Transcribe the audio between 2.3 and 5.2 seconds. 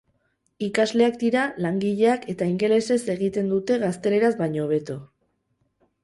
eta ingelesez egiten dute gazteleraz baino hobeto.